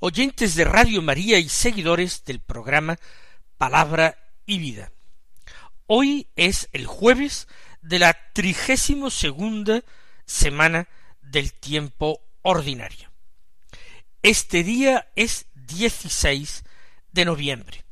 [0.00, 2.98] oyentes de Radio María y seguidores del programa
[3.58, 4.92] Palabra y Vida.
[5.86, 7.48] Hoy es el jueves
[7.82, 9.84] de la trigésimo segunda
[10.24, 10.88] semana
[11.20, 13.10] del tiempo ordinario.
[14.22, 16.64] Este día es 16
[17.12, 17.84] de noviembre.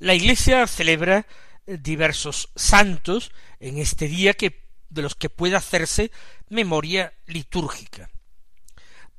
[0.00, 1.26] La Iglesia celebra
[1.66, 3.30] diversos santos
[3.60, 6.10] en este día que de los que puede hacerse
[6.48, 8.10] memoria litúrgica.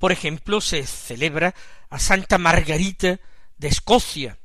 [0.04, 1.56] Por ejemplo, se celebra
[1.94, 3.20] a Santa Margarita
[3.56, 4.40] de Escocia,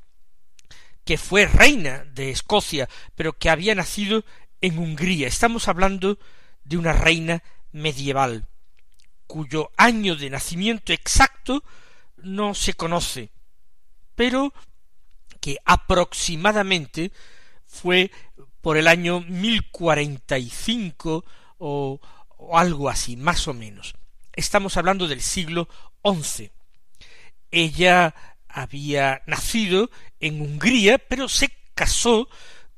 [1.06, 4.22] que fue reina de Escocia, pero que había nacido
[4.60, 5.28] en Hungría.
[5.28, 6.18] Estamos hablando
[6.64, 8.46] de una reina medieval,
[9.27, 11.64] cuyo año de nacimiento exacto
[12.18, 13.30] no se conoce,
[14.14, 14.52] pero
[15.40, 17.12] que aproximadamente
[17.64, 18.10] fue
[18.60, 21.24] por el año mil cuarenta y cinco
[21.56, 21.98] o,
[22.36, 23.94] o algo así, más o menos.
[24.34, 25.66] Estamos hablando del siglo
[26.05, 26.52] XI.
[27.50, 28.14] Ella
[28.48, 32.28] había nacido en Hungría, pero se casó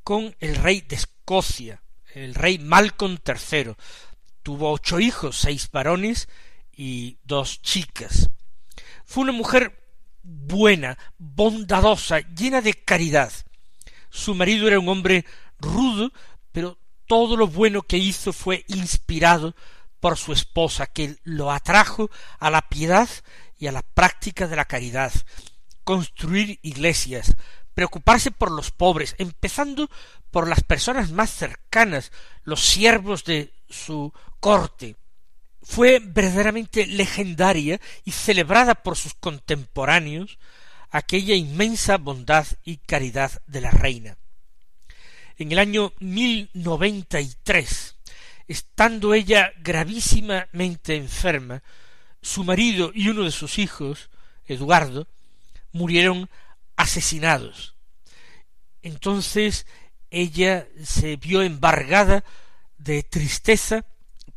[0.03, 1.83] con el rey de Escocia,
[2.15, 3.75] el rey Malcolm III.
[4.43, 6.29] Tuvo ocho hijos, seis varones
[6.73, 8.31] y dos chicas.
[9.05, 9.81] Fue una mujer
[10.23, 13.33] buena, bondadosa, llena de caridad.
[14.11, 15.25] Su marido era un hombre
[15.59, 16.13] rudo,
[16.53, 19.55] pero todo lo bueno que hizo fue inspirado
[20.01, 23.09] por su esposa, que lo atrajo a la piedad
[23.61, 25.13] y a la práctica de la caridad,
[25.85, 27.37] construir iglesias,
[27.75, 29.89] preocuparse por los pobres, empezando
[30.31, 32.11] por las personas más cercanas,
[32.43, 34.97] los siervos de su corte.
[35.63, 40.39] Fue verdaderamente legendaria y celebrada por sus contemporáneos
[40.91, 44.17] aquella inmensa bondad y caridad de la reina.
[45.37, 47.97] En el año mil noventa y tres,
[48.49, 51.63] estando ella gravísimamente enferma,
[52.23, 54.11] su marido y uno de sus hijos,
[54.47, 55.07] Eduardo,
[55.73, 56.29] murieron
[56.77, 57.75] asesinados.
[58.83, 59.67] Entonces
[60.11, 62.25] ella se vio embargada
[62.79, 63.85] de tristeza,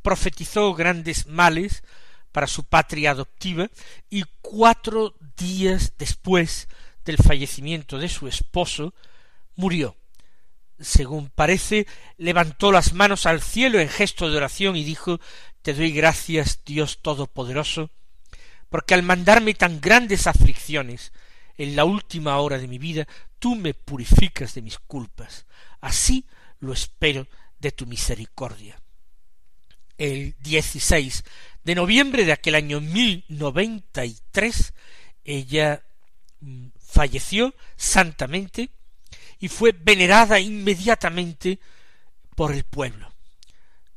[0.02, 1.84] profetizó grandes males
[2.32, 3.70] para su patria adoptiva
[4.10, 6.68] y cuatro días después
[7.06, 8.94] del fallecimiento de su esposo
[9.56, 9.96] murió.
[10.80, 15.20] Según parece, levantó las manos al cielo en gesto de oración y dijo
[15.62, 17.92] Te doy gracias, Dios Todopoderoso,
[18.70, 21.14] porque al mandarme tan grandes aflicciones
[21.58, 23.08] en la última hora de mi vida,
[23.40, 25.46] tú me purificas de mis culpas.
[25.80, 26.26] Así
[26.60, 27.28] lo espero
[27.60, 28.80] de tu misericordia.
[29.98, 31.24] El 16
[31.64, 34.74] de noviembre de aquel año mil noventa y tres,
[35.24, 35.84] ella
[36.42, 38.72] mm, falleció santamente
[39.44, 41.60] y fue venerada inmediatamente
[42.34, 43.12] por el pueblo.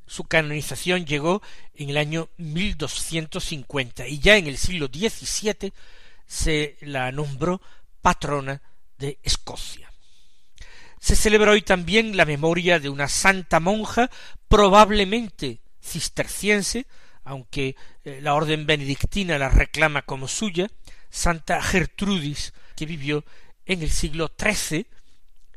[0.05, 1.41] Su canonización llegó
[1.77, 5.73] en el año 1250 y ya en el siglo XVII
[6.27, 7.63] se la nombró
[8.03, 8.61] patrona
[8.99, 9.89] de Escocia.
[10.99, 14.11] Se celebra hoy también la memoria de una santa monja,
[14.49, 16.87] probablemente cisterciense,
[17.23, 20.67] aunque eh, la orden benedictina la reclama como suya,
[21.09, 23.25] Santa Gertrudis, que vivió
[23.65, 24.89] en el siglo XIII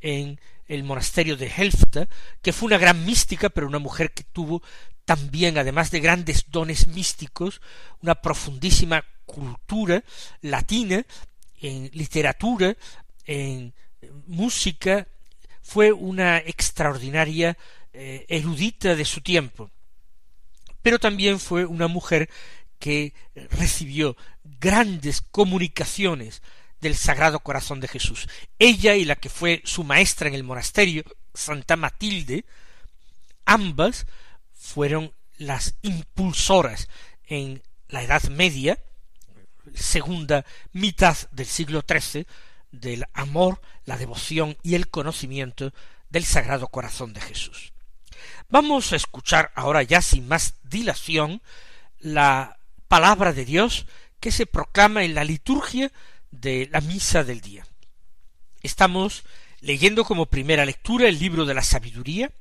[0.02, 2.08] en el monasterio de Helfta,
[2.42, 4.62] que fue una gran mística, pero una mujer que tuvo
[5.06, 7.62] también, además de grandes dones místicos,
[8.02, 10.04] una profundísima cultura
[10.42, 11.04] latina,
[11.62, 12.78] en literatura,
[13.26, 13.74] en
[14.28, 15.08] música,
[15.62, 17.58] fue una extraordinaria
[17.92, 19.72] eh, erudita de su tiempo.
[20.82, 22.30] Pero también fue una mujer
[22.78, 23.14] que
[23.52, 26.42] recibió grandes comunicaciones
[26.82, 28.28] del Sagrado Corazón de Jesús.
[28.58, 31.04] Ella y la que fue su maestra en el monasterio,
[31.34, 32.46] Santa Matilde,
[33.46, 34.06] ambas
[34.54, 36.88] fueron las impulsoras
[37.26, 38.78] en la Edad Media,
[39.74, 42.26] segunda mitad del siglo XIII,
[42.72, 45.74] del amor, la devoción y el conocimiento
[46.10, 47.74] del Sagrado Corazón de Jesús.
[48.50, 51.42] Vamos a escuchar ahora ya sin más dilación
[52.00, 53.86] la palabra de Dios
[54.20, 55.92] que se proclama en la liturgia
[56.32, 57.66] de la misa del día.
[58.62, 59.24] Estamos
[59.62, 62.32] leyendo como primera lectura el libro de la sabiduría,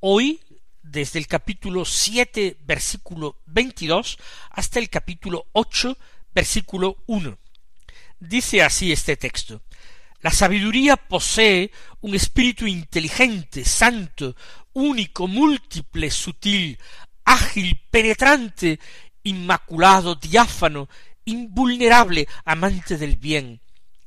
[0.00, 0.40] hoy
[0.82, 4.18] desde el capítulo siete versículo veintidós
[4.50, 5.96] hasta el capítulo ocho
[6.34, 7.38] versículo uno.
[8.18, 9.62] Dice así este texto.
[10.20, 14.36] La sabiduría posee un espíritu inteligente, santo,
[14.74, 16.78] único, múltiple, sutil,
[17.24, 18.78] ágil, penetrante,
[19.22, 20.88] inmaculado, diáfano,
[21.24, 23.60] invulnerable, amante del bien,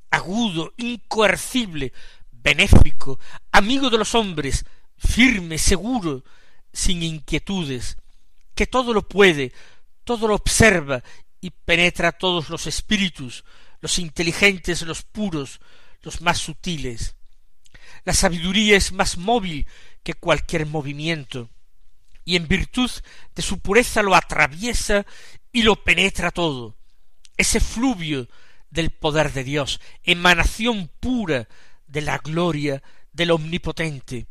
[0.10, 1.94] agudo, incoercible,
[2.32, 3.20] benéfico,
[3.52, 4.66] amigo de los hombres,
[4.98, 6.24] firme, seguro,
[6.72, 7.98] sin inquietudes,
[8.56, 9.54] que todo lo puede,
[10.04, 11.04] todo lo observa
[11.42, 13.44] y penetra todos los espíritus,
[13.82, 15.60] los inteligentes, los puros,
[16.02, 17.16] los más sutiles.
[18.06, 19.68] La sabiduría es más móvil
[20.04, 21.50] que cualquier movimiento,
[22.26, 22.90] y en virtud
[23.36, 25.06] de su pureza lo atraviesa
[25.52, 26.76] y lo penetra todo.
[27.44, 28.30] Ese fluvio
[28.70, 31.50] del poder de Dios, emanación pura
[31.88, 32.82] de la gloria
[33.12, 34.28] del Omnipotente.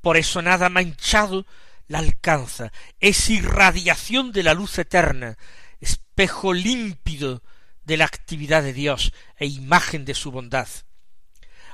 [0.00, 1.44] Por eso nada manchado
[1.88, 5.36] la alcanza, es irradiación de la luz eterna,
[5.78, 7.42] espejo límpido
[7.84, 10.68] de la actividad de Dios e imagen de su bondad.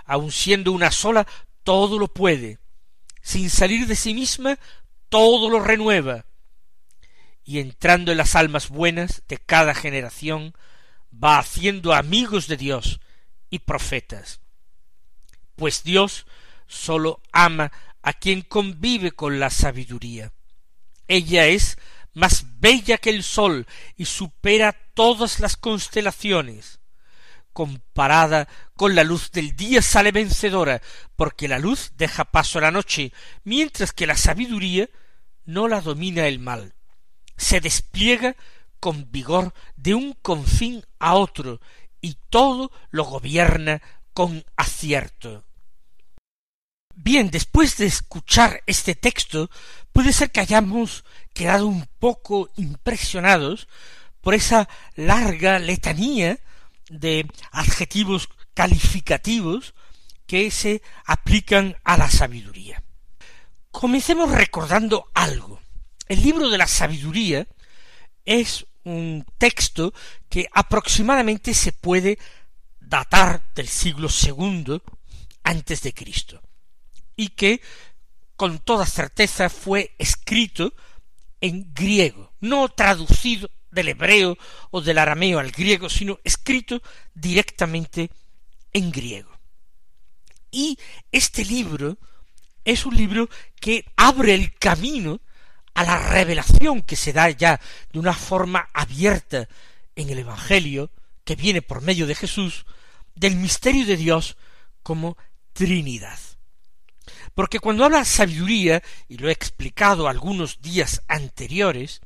[0.06, 1.25] Aun siendo una sola,
[1.62, 2.58] todo lo puede.
[3.22, 4.58] Sin salir de sí misma,
[5.08, 6.26] todo lo renueva.
[7.48, 10.52] Y entrando en las almas buenas de cada generación,
[11.10, 13.00] va haciendo amigos de Dios
[13.48, 14.42] y profetas.
[15.56, 16.26] Pues Dios
[16.66, 17.72] sólo ama
[18.02, 20.34] a quien convive con la sabiduría.
[21.06, 21.78] Ella es
[22.12, 23.66] más bella que el sol
[23.96, 26.80] y supera todas las constelaciones.
[27.54, 30.82] Comparada con la luz del día sale vencedora,
[31.16, 33.10] porque la luz deja paso a la noche,
[33.42, 34.90] mientras que la sabiduría
[35.46, 36.74] no la domina el mal.
[37.38, 38.37] Se despliega
[38.79, 41.61] con vigor de un confín a otro,
[42.00, 43.82] y todo lo gobierna
[44.12, 45.44] con acierto.
[46.94, 49.50] Bien, después de escuchar este texto,
[49.93, 53.69] puede ser que hayamos quedado un poco impresionados
[54.20, 56.38] por esa larga letanía
[56.91, 59.75] de adjetivos calificativos
[60.26, 62.82] que se aplican a la sabiduría.
[63.70, 65.61] Comencemos recordando algo.
[66.08, 67.46] El libro de la sabiduría
[68.25, 69.93] es un texto
[70.28, 72.19] que aproximadamente se puede
[72.81, 74.82] datar del siglo segundo
[75.43, 76.40] antes de Cristo
[77.14, 77.60] y que
[78.37, 80.72] con toda certeza fue escrito
[81.40, 84.38] en griego, no traducido del hebreo
[84.70, 86.81] o del arameo al griego, sino escrito
[87.14, 88.10] directamente
[88.72, 89.31] en griego.
[90.50, 90.78] Y
[91.12, 91.99] este libro
[92.64, 93.28] es un libro
[93.60, 95.20] que abre el camino
[95.78, 97.60] a la revelación que se da ya
[97.92, 99.48] de una forma abierta
[99.94, 100.90] en el Evangelio,
[101.22, 102.66] que viene por medio de Jesús,
[103.14, 104.36] del misterio de Dios
[104.82, 105.16] como
[105.52, 106.19] Trinidad.
[107.32, 112.00] Porque cuando habla sabiduría, y lo he explicado algunos días anteriores,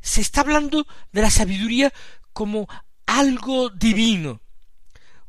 [0.00, 1.92] se está hablando de la sabiduría
[2.32, 2.68] como
[3.04, 4.40] algo divino,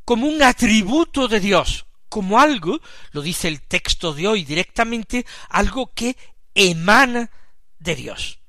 [0.05, 2.79] como un atributo de Dios, como algo,
[3.13, 6.15] lo dice el texto de hoy directamente, algo que
[6.53, 7.31] emana
[7.79, 8.39] de Dios.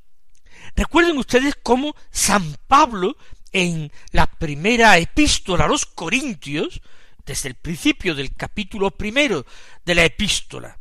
[0.76, 3.16] Recuerden ustedes cómo San Pablo
[3.52, 6.80] en la primera epístola a los Corintios
[7.28, 9.44] desde el principio del capítulo primero
[9.84, 10.78] de la epístola,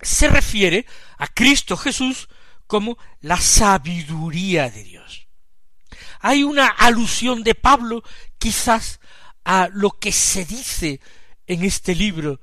[0.00, 0.86] se refiere
[1.18, 2.28] a Cristo Jesús
[2.68, 5.26] como la sabiduría de Dios.
[6.20, 8.04] Hay una alusión de Pablo
[8.38, 9.00] quizás
[9.44, 11.00] a lo que se dice
[11.48, 12.40] en este libro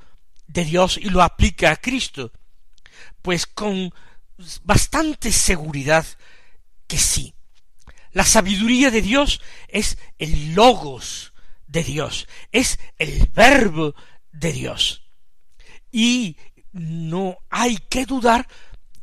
[0.48, 2.34] de Dios y lo aplica a Cristo,
[3.22, 3.94] pues con
[4.63, 6.06] bastante seguridad
[6.88, 7.34] que sí.
[8.12, 11.34] La sabiduría de Dios es el logos
[11.68, 13.96] de Dios, es el verbo
[14.32, 15.04] de Dios.
[15.92, 16.38] Y
[16.72, 18.48] no hay que dudar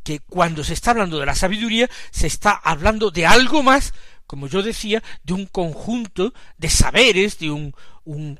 [0.03, 3.93] que cuando se está hablando de la sabiduría, se está hablando de algo más,
[4.25, 7.73] como yo decía, de un conjunto de saberes, de un,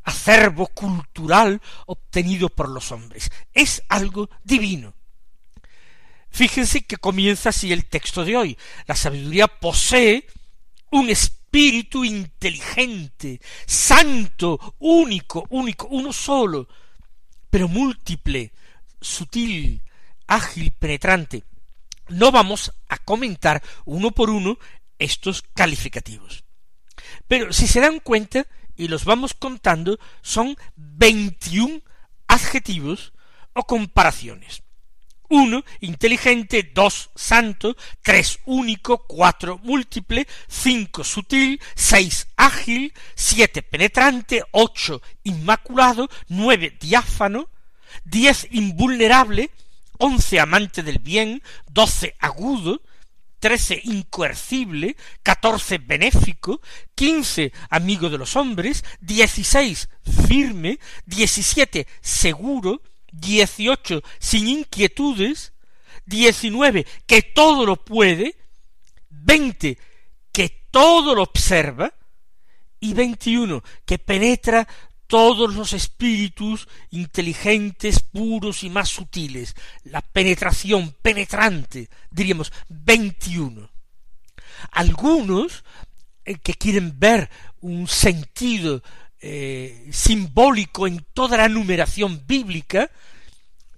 [0.03, 3.29] acervo cultural obtenido por los hombres.
[3.53, 4.95] Es algo divino.
[6.31, 8.57] Fíjense que comienza así el texto de hoy.
[8.87, 10.25] La sabiduría posee
[10.89, 16.69] un espíritu inteligente, santo, único, único, uno solo,
[17.49, 18.53] pero múltiple,
[19.01, 19.81] sutil,
[20.25, 21.43] ágil, penetrante.
[22.07, 24.57] No vamos a comentar uno por uno
[24.99, 26.45] estos calificativos.
[27.27, 28.47] Pero si se dan cuenta,
[28.77, 31.83] y los vamos contando, son veintiún
[32.27, 33.11] adjetivos
[33.53, 34.63] o comparaciones
[35.31, 45.01] uno inteligente, dos santo, tres único, cuatro múltiple, cinco sutil, seis ágil, siete penetrante, ocho
[45.23, 47.49] inmaculado, nueve diáfano,
[48.03, 49.51] diez invulnerable,
[49.97, 52.81] once amante del bien, doce agudo,
[53.39, 56.61] trece incoercible, catorce benéfico,
[56.93, 59.87] quince amigo de los hombres, dieciséis
[60.27, 62.81] firme, diecisiete seguro,
[63.11, 65.53] dieciocho sin inquietudes,
[66.05, 68.35] diecinueve que todo lo puede,
[69.09, 69.77] veinte
[70.31, 71.93] que todo lo observa,
[72.81, 74.67] y veintiuno que penetra
[75.07, 83.69] todos los espíritus inteligentes, puros y más sutiles, la penetración penetrante, diríamos veintiuno.
[84.71, 85.63] Algunos
[86.25, 88.81] eh, que quieren ver un sentido
[89.21, 92.89] eh, simbólico en toda la numeración bíblica,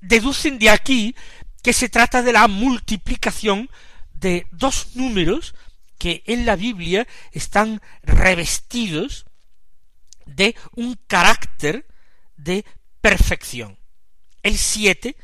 [0.01, 1.15] deducen de aquí
[1.61, 3.69] que se trata de la multiplicación
[4.13, 5.55] de dos números
[5.97, 9.25] que en la Biblia están revestidos
[10.25, 11.85] de un carácter
[12.35, 12.65] de
[13.01, 13.77] perfección.
[14.41, 15.15] El siete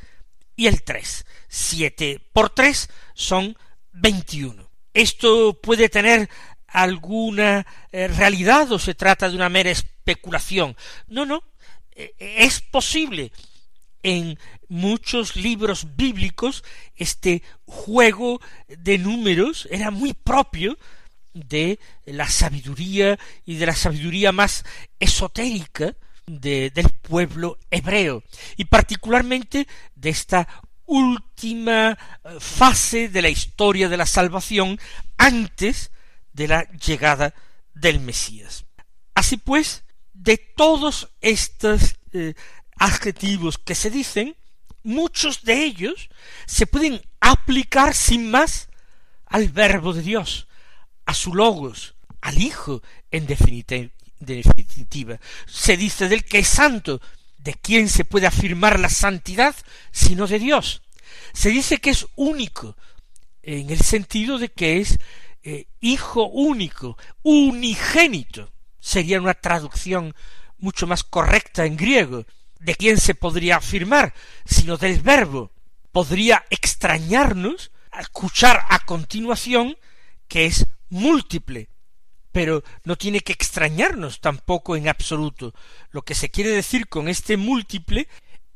[0.55, 1.25] y el tres.
[1.47, 3.57] Siete por tres son
[3.91, 4.69] veintiuno.
[4.93, 6.29] Esto puede tener
[6.67, 9.71] alguna eh, realidad o se trata de una mera
[10.11, 10.75] especulación.
[11.07, 11.43] No, no,
[11.95, 13.31] e, e, es posible.
[14.01, 14.39] En
[14.69, 16.63] muchos libros bíblicos
[16.95, 20.77] este juego de números era muy propio
[21.33, 24.63] de la sabiduría y de la sabiduría más
[24.99, 28.23] esotérica de, del pueblo hebreo
[28.55, 30.47] y particularmente de esta
[30.85, 34.79] última eh, fase de la historia de la salvación
[35.17, 35.91] antes
[36.31, 37.33] de la llegada
[37.73, 38.65] del Mesías.
[39.13, 39.83] Así pues,
[40.19, 42.33] de todos estos eh,
[42.75, 44.35] adjetivos que se dicen,
[44.83, 46.09] muchos de ellos
[46.45, 48.67] se pueden aplicar sin más
[49.25, 50.47] al verbo de Dios,
[51.05, 53.89] a su logos, al Hijo, en definitiva.
[55.47, 57.01] Se dice del que es santo,
[57.37, 59.55] ¿de quién se puede afirmar la santidad
[59.91, 60.81] sino de Dios?
[61.31, 62.75] Se dice que es único,
[63.41, 64.99] en el sentido de que es
[65.43, 68.51] eh, hijo único, unigénito.
[68.79, 70.15] Sería una traducción
[70.57, 72.25] mucho más correcta en griego.
[72.59, 74.13] ¿De quién se podría afirmar?
[74.45, 75.51] Sino del verbo.
[75.91, 79.77] Podría extrañarnos escuchar a continuación
[80.27, 81.69] que es múltiple,
[82.31, 85.53] pero no tiene que extrañarnos tampoco en absoluto.
[85.91, 88.07] Lo que se quiere decir con este múltiple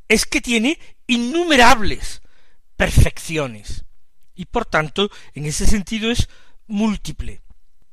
[0.07, 2.21] es que tiene innumerables
[2.75, 3.85] perfecciones
[4.35, 6.27] y por tanto en ese sentido es
[6.67, 7.41] múltiple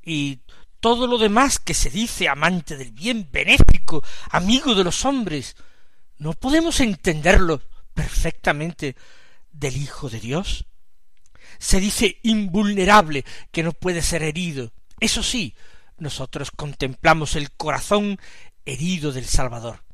[0.02, 0.40] y
[0.80, 5.56] todo lo demás que se dice amante del bien, benéfico, amigo de los hombres,
[6.18, 7.62] no podemos entenderlo
[7.94, 8.96] perfectamente
[9.52, 10.66] del Hijo de Dios
[11.60, 14.72] se dice invulnerable, que no puede ser herido.
[14.98, 15.54] Eso sí,
[15.98, 18.18] nosotros contemplamos el corazón
[18.64, 19.84] herido del Salvador.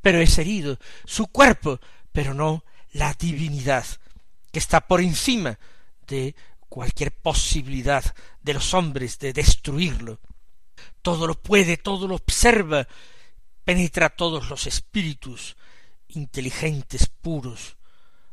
[0.00, 1.80] Pero es herido su cuerpo,
[2.12, 3.84] pero no la divinidad,
[4.50, 5.58] que está por encima
[6.06, 6.34] de
[6.72, 8.02] cualquier posibilidad
[8.40, 10.20] de los hombres de destruirlo.
[11.02, 12.88] Todo lo puede, todo lo observa,
[13.64, 15.56] penetra todos los espíritus
[16.08, 17.76] inteligentes, puros,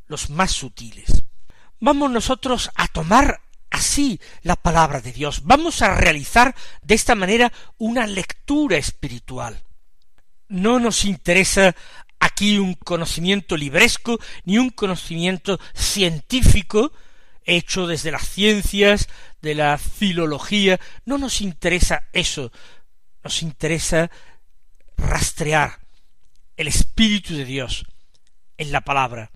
[0.08, 1.24] los más sutiles
[1.79, 7.51] vamos nosotros a tomar así la palabra de Dios, vamos a realizar de esta manera
[7.77, 9.63] una lectura espiritual.
[10.48, 11.75] No nos interesa
[12.19, 16.91] aquí un conocimiento libresco ni un conocimiento científico
[17.46, 19.08] hecho desde las ciencias,
[19.41, 22.51] de la filología, no nos interesa eso,
[23.24, 24.12] nos interesa
[24.98, 25.79] rastrear
[26.58, 27.86] el Espíritu de Dios
[28.58, 29.31] en la palabra,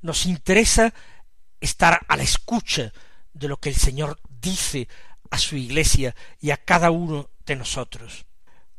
[0.00, 0.94] nos interesa
[1.60, 2.92] estar a la escucha
[3.32, 4.88] de lo que el Señor dice
[5.30, 8.24] a su iglesia y a cada uno de nosotros.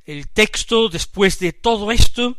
[0.06, 2.38] El texto, después de todo esto,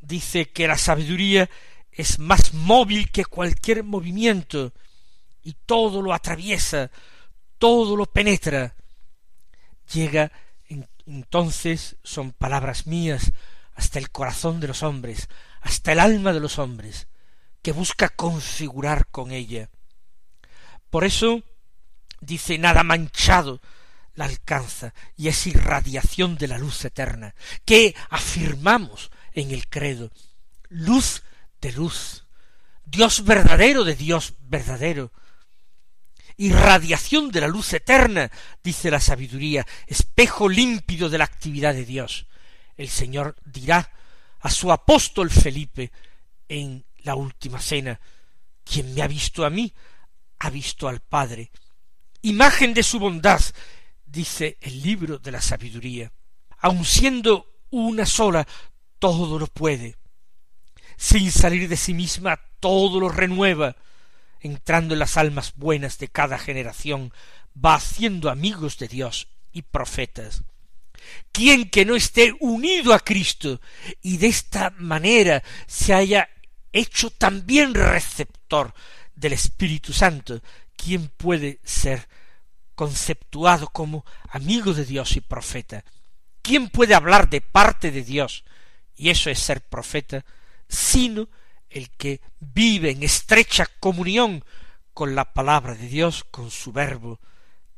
[0.00, 1.48] dice que la sabiduría
[1.92, 4.72] es más móvil que cualquier movimiento
[5.44, 6.90] y todo lo atraviesa,
[7.58, 8.74] todo lo penetra.
[9.92, 10.32] Llega
[11.06, 13.32] entonces, son palabras mías,
[13.74, 15.28] hasta el corazón de los hombres,
[15.60, 17.08] hasta el alma de los hombres,
[17.62, 19.68] que busca configurar con ella.
[20.90, 21.42] Por eso
[22.20, 23.60] dice nada manchado
[24.14, 27.34] la alcanza y es irradiación de la luz eterna,
[27.64, 30.10] que afirmamos en el credo,
[30.68, 31.22] luz
[31.60, 32.24] de luz,
[32.84, 35.12] Dios verdadero de Dios verdadero,
[36.36, 38.30] irradiación de la luz eterna,
[38.62, 42.26] dice la sabiduría, espejo límpido de la actividad de Dios.
[42.76, 43.92] El Señor dirá
[44.40, 45.92] a su apóstol Felipe
[46.48, 48.00] en la última cena,
[48.64, 49.72] quien me ha visto a mí,
[50.40, 51.50] ha visto al Padre.
[52.22, 53.40] Imagen de su bondad,
[54.04, 56.12] dice el libro de la sabiduría.
[56.58, 58.46] Aun siendo una sola,
[58.98, 59.96] todo lo puede.
[60.96, 63.76] Sin salir de sí misma, todo lo renueva,
[64.44, 67.12] entrando en las almas buenas de cada generación,
[67.56, 70.44] va haciendo amigos de Dios y profetas.
[71.32, 73.60] Quien que no esté unido a Cristo
[74.02, 76.28] y de esta manera se haya
[76.72, 78.74] hecho también receptor
[79.16, 80.42] del Espíritu Santo,
[80.76, 82.06] ¿quién puede ser
[82.74, 85.84] conceptuado como amigo de Dios y profeta?
[86.42, 88.44] ¿Quién puede hablar de parte de Dios?
[88.94, 90.22] Y eso es ser profeta,
[90.68, 91.28] sino
[91.74, 94.44] el que vive en estrecha comunión
[94.94, 97.20] con la palabra de Dios, con su verbo,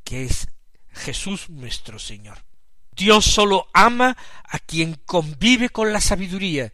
[0.05, 0.49] que es
[0.93, 2.45] Jesús nuestro Señor.
[2.93, 6.73] Dios sólo ama a quien convive con la sabiduría.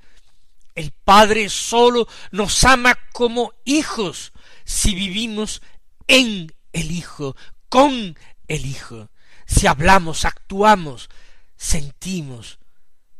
[0.74, 4.32] El Padre sólo nos ama como hijos
[4.64, 5.62] si vivimos
[6.08, 7.36] en el Hijo,
[7.68, 9.10] con el Hijo.
[9.46, 11.08] Si hablamos, actuamos,
[11.56, 12.58] sentimos,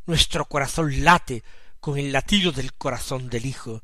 [0.06, 1.44] nuestro corazón late
[1.80, 3.82] con el latido del corazón del Hijo.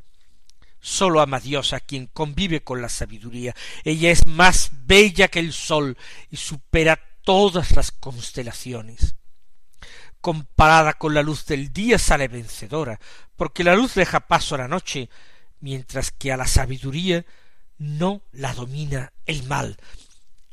[0.80, 3.54] Sólo ama Dios a quien convive con la sabiduría.
[3.85, 5.97] Ella es más bella que el sol
[6.30, 9.16] y supera todas las constelaciones.
[10.20, 12.99] Comparada con la luz del día sale vencedora,
[13.37, 15.08] porque la luz deja paso a la noche,
[15.61, 17.25] mientras que a la sabiduría
[17.78, 19.76] no la domina el mal.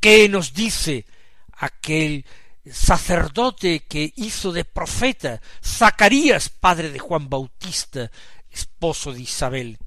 [0.00, 1.06] ¿Qué nos dice
[1.52, 2.24] aquel
[2.70, 8.10] sacerdote que hizo de profeta Zacarías, padre de Juan Bautista,
[8.50, 9.78] esposo de Isabel?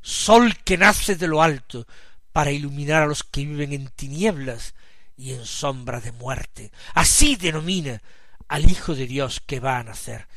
[0.00, 1.86] Sol que nace de lo alto
[2.32, 4.74] para iluminar a los que viven en tinieblas
[5.16, 6.70] y en sombra de muerte.
[6.94, 8.00] Así denomina
[8.46, 10.28] al Hijo de Dios que va a nacer.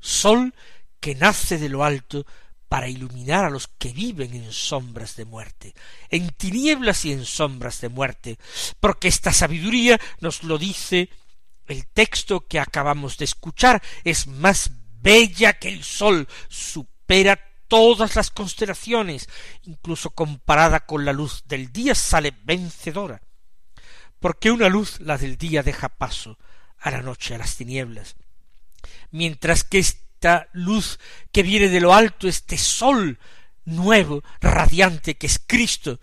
[0.00, 0.54] Sol
[1.00, 2.24] que nace de lo alto
[2.68, 5.74] para iluminar a los que viven en sombras de muerte,
[6.10, 8.38] en tinieblas y en sombras de muerte,
[8.78, 11.08] porque esta sabiduría nos lo dice
[11.66, 14.70] el texto que acabamos de escuchar, es más
[15.00, 19.28] bella que el sol, supera todas las constelaciones,
[19.64, 23.22] incluso comparada con la luz del día sale vencedora,
[24.18, 26.38] porque una luz, la del día, deja paso
[26.78, 28.16] a la noche, a las tinieblas,
[29.10, 30.98] mientras que esta luz
[31.30, 33.18] que viene de lo alto, este sol
[33.64, 36.00] nuevo, radiante, que es Cristo,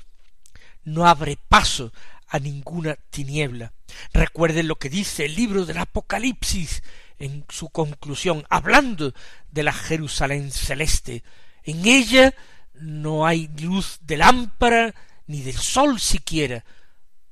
[0.84, 1.92] no abre paso
[2.28, 3.74] a ninguna tiniebla.
[4.14, 6.84] Recuerden lo que dice el libro del Apocalipsis
[7.18, 9.14] en su conclusión, hablando
[9.52, 11.24] de la Jerusalén celeste.
[11.66, 12.34] En ella
[12.76, 14.94] no hay luz de lámpara
[15.28, 16.64] ni del sol siquiera,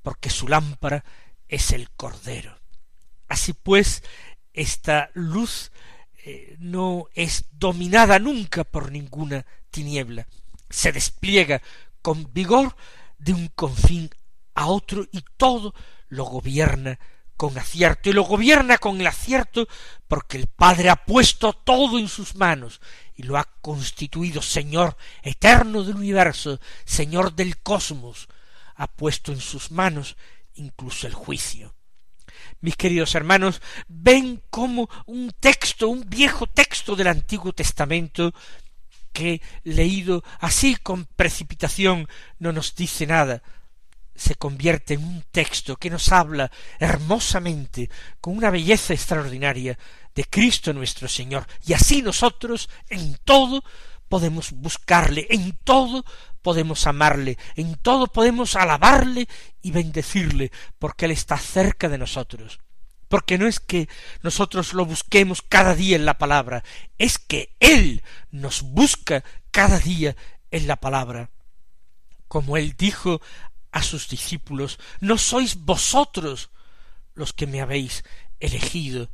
[0.02, 1.04] porque su lámpara
[1.48, 2.60] es el Cordero.
[3.28, 4.04] Así pues,
[4.54, 5.72] esta luz
[6.26, 10.28] eh, no es dominada nunca por ninguna tiniebla,
[10.69, 11.62] se despliega
[12.02, 12.76] con vigor
[13.17, 14.10] de un confín
[14.56, 15.74] a otro y todo
[16.10, 17.00] lo gobierna
[17.43, 19.67] con acierto y lo gobierna con el acierto
[20.08, 22.79] porque el Padre ha puesto todo en sus manos
[23.17, 28.29] y lo ha constituido Señor eterno del universo, Señor del cosmos,
[28.75, 30.15] ha puesto en sus manos
[30.53, 31.75] incluso el juicio.
[32.62, 38.34] Mis queridos hermanos, ven como un texto, un viejo texto del Antiguo Testamento,
[39.12, 42.08] que leído así con precipitación
[42.39, 43.43] no nos dice nada,
[44.15, 47.89] se convierte en un texto que nos habla hermosamente,
[48.21, 49.78] con una belleza extraordinaria,
[50.15, 53.63] de Cristo nuestro Señor, y así nosotros en todo
[54.08, 56.06] podemos buscarle, en todo
[56.43, 59.28] podemos amarle, en todo podemos alabarle
[59.62, 62.60] y bendecirle, porque Él está cerca de nosotros.
[63.08, 63.89] Porque no es que
[64.21, 66.63] nosotros lo busquemos cada día en la palabra,
[66.97, 70.15] es que Él nos busca cada día
[70.52, 71.32] en la palabra.
[72.28, 73.21] Como Él dijo
[73.73, 76.51] a sus discípulos, no sois vosotros
[77.15, 78.03] los que me habéis
[78.39, 79.09] elegido,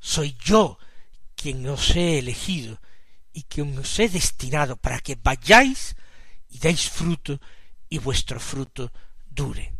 [0.00, 0.78] soy yo
[1.36, 2.80] quien os he elegido
[3.32, 5.94] y que os he destinado para que vayáis
[6.48, 7.40] y deis fruto
[7.88, 8.92] y vuestro fruto
[9.30, 9.75] dure.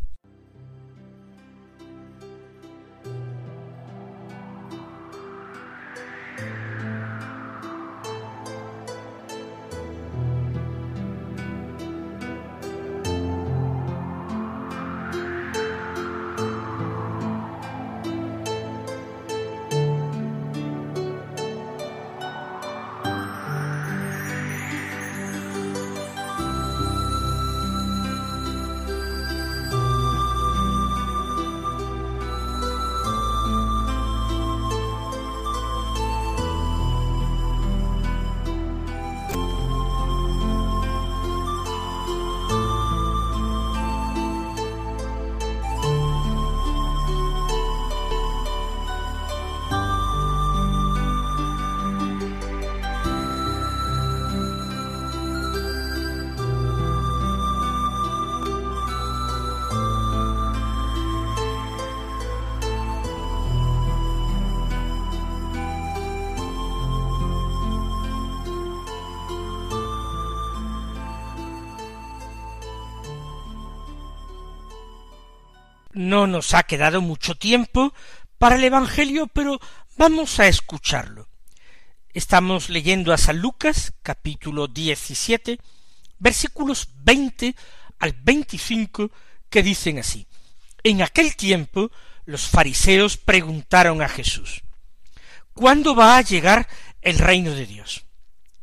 [75.97, 77.91] No nos ha quedado mucho tiempo
[78.37, 79.59] para el Evangelio, pero
[79.97, 81.27] vamos a escucharlo.
[82.13, 85.59] Estamos leyendo a San Lucas, capítulo 17,
[86.19, 87.55] versículos 20
[87.97, 89.09] al 25,
[89.49, 90.27] que dicen así.
[90.83, 91.89] En aquel tiempo
[92.25, 94.61] los fariseos preguntaron a Jesús,
[95.53, 96.67] ¿Cuándo va a llegar
[97.01, 98.05] el reino de Dios?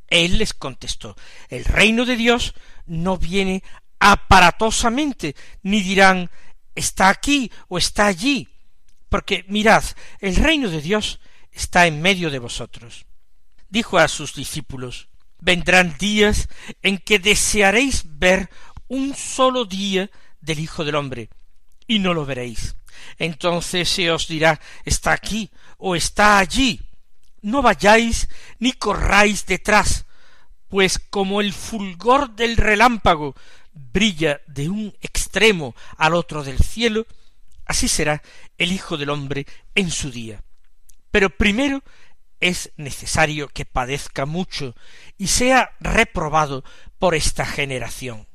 [0.07, 1.16] Él les contestó,
[1.49, 2.55] el reino de Dios
[2.87, 3.64] no viene
[3.99, 6.31] aparatosamente, ni dirán,
[6.75, 8.49] está aquí o está allí,
[9.09, 9.85] porque mirad,
[10.21, 11.21] el reino de Dios
[11.53, 13.07] está en medio de vosotros.
[13.69, 15.09] Dijo a sus discípulos,
[15.41, 16.49] vendrán días
[16.83, 18.51] en que desearéis ver
[18.89, 20.11] un solo día
[20.41, 21.29] del Hijo del Hombre,
[21.87, 22.77] y no lo veréis.
[23.19, 26.81] Entonces se os dirá, está aquí o está allí.
[27.43, 30.07] No vayáis ni corráis detrás,
[30.69, 33.35] pues como el fulgor del relámpago
[33.75, 37.07] brilla de un extremo al otro del cielo,
[37.67, 38.23] así será
[38.57, 40.43] el Hijo del hombre en su día.
[41.11, 41.83] Pero primero
[42.41, 44.75] es necesario que padezca mucho
[45.17, 46.65] y sea reprobado
[46.99, 48.27] por esta generación.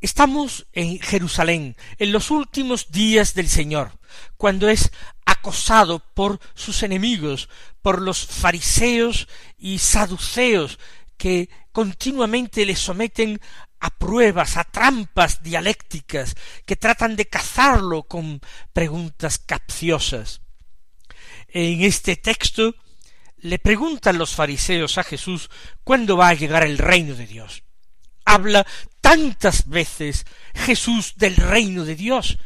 [0.00, 3.98] Estamos en Jerusalén, en los últimos días del Señor,
[4.36, 4.92] cuando es
[5.26, 7.48] acosado por sus enemigos,
[7.82, 10.78] por los fariseos y saduceos,
[11.16, 13.40] que continuamente le someten
[13.80, 18.40] a pruebas, a trampas dialécticas, que tratan de cazarlo con
[18.72, 20.40] preguntas capciosas.
[21.48, 22.74] En este texto
[23.38, 25.50] le preguntan los fariseos a Jesús
[25.84, 27.62] cuándo va a llegar el reino de Dios
[28.28, 28.66] habla
[29.00, 32.38] tantas veces Jesús del reino de Dios,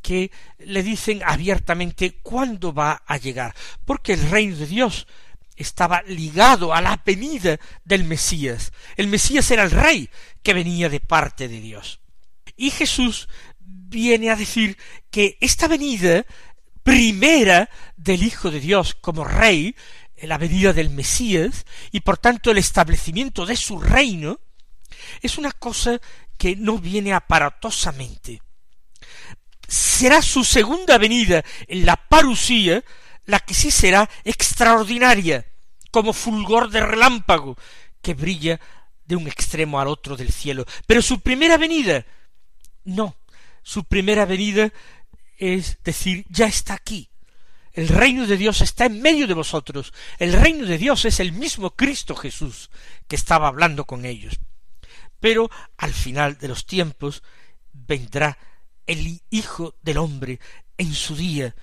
[0.00, 5.08] que le dicen abiertamente cuándo va a llegar, porque el reino de Dios
[5.56, 8.72] estaba ligado a la venida del Mesías.
[8.96, 10.10] El Mesías era el rey
[10.42, 12.00] que venía de parte de Dios.
[12.56, 14.76] Y Jesús viene a decir
[15.10, 16.24] que esta venida
[16.82, 19.74] primera del Hijo de Dios como rey,
[20.22, 24.40] la venida del Mesías, y por tanto el establecimiento de su reino,
[25.20, 26.00] es una cosa
[26.38, 28.42] que no viene aparatosamente.
[29.66, 32.84] Será su segunda venida en la parusía
[33.26, 35.46] la que sí será extraordinaria,
[35.90, 37.56] como fulgor de relámpago
[38.02, 38.60] que brilla
[39.04, 40.64] de un extremo al otro del cielo.
[40.86, 42.04] Pero su primera venida,
[42.84, 43.16] no,
[43.62, 44.72] su primera venida
[45.38, 47.10] es decir, ya está aquí.
[47.72, 49.92] El reino de Dios está en medio de vosotros.
[50.18, 52.70] El reino de Dios es el mismo Cristo Jesús
[53.06, 54.38] que estaba hablando con ellos.
[55.20, 57.22] Pero al final de los tiempos
[57.72, 58.38] vendrá
[58.86, 60.40] el Hijo del hombre
[60.78, 61.54] en su día,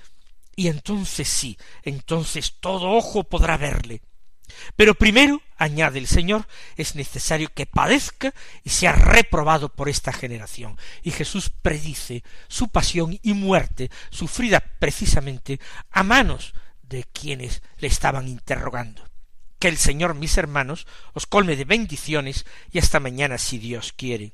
[0.56, 4.02] y entonces sí, entonces todo ojo podrá verle.
[4.76, 10.78] Pero primero, añade el Señor, es necesario que padezca y sea reprobado por esta generación.
[11.02, 15.60] Y Jesús predice su pasión y muerte, sufrida precisamente
[15.92, 19.04] a manos de quienes le estaban interrogando.
[19.60, 24.34] Que el Señor, mis hermanos, os colme de bendiciones y hasta mañana si Dios quiere.